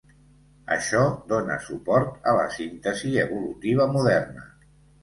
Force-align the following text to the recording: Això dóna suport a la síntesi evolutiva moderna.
Això 0.75 1.01
dóna 1.33 1.59
suport 1.67 2.27
a 2.33 2.35
la 2.41 2.49
síntesi 2.59 3.13
evolutiva 3.27 3.93
moderna. 3.99 4.53